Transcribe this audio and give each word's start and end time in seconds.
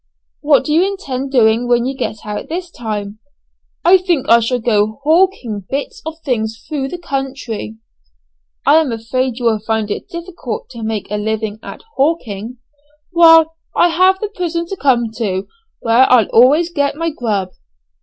"What 0.39 0.63
do 0.65 0.73
you 0.73 0.81
intend 0.83 1.31
doing 1.31 1.67
when 1.67 1.85
you 1.85 1.95
get 1.95 2.25
out 2.25 2.49
this 2.49 2.71
time?" 2.71 3.19
"I 3.85 3.99
think 3.99 4.27
I 4.27 4.39
shall 4.39 4.57
go 4.57 4.99
hawking 5.03 5.65
bits 5.69 6.01
of 6.07 6.17
things 6.25 6.57
through 6.67 6.87
the 6.87 6.97
country." 6.97 7.77
"I 8.65 8.77
am 8.77 8.91
afraid 8.91 9.37
you 9.37 9.45
will 9.45 9.59
find 9.59 9.91
it 9.91 10.09
difficult 10.09 10.69
to 10.71 10.81
make 10.81 11.11
a 11.11 11.17
living 11.17 11.59
at 11.61 11.83
hawking?" 11.97 12.57
"Well 13.11 13.53
I 13.75 13.89
have 13.89 14.17
the 14.19 14.29
prison 14.33 14.65
to 14.69 14.75
come 14.77 15.11
to, 15.17 15.47
where 15.81 16.11
I'll 16.11 16.25
always 16.29 16.71
get 16.73 16.95
my 16.95 17.11
grub." 17.11 17.49